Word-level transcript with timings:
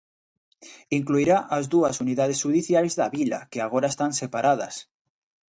Incluirá 0.99 1.37
as 1.57 1.65
dúas 1.73 1.95
unidades 2.03 2.39
xudiciais 2.43 2.93
da 2.99 3.07
vila, 3.15 3.39
que 3.51 3.59
agora 3.61 3.87
están 3.93 4.11
separadas. 4.21 4.75